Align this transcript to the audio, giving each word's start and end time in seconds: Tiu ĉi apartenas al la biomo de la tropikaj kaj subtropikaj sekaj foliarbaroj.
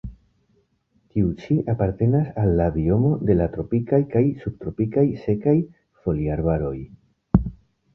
Tiu 1.15 1.29
ĉi 1.41 1.57
apartenas 1.73 2.31
al 2.45 2.55
la 2.63 2.67
biomo 2.79 3.13
de 3.29 3.37
la 3.39 3.49
tropikaj 3.59 4.03
kaj 4.17 4.27
subtropikaj 4.43 5.09
sekaj 5.29 5.59
foliarbaroj. 6.05 6.79